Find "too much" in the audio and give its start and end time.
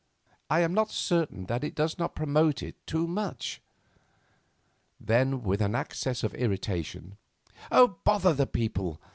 2.87-3.61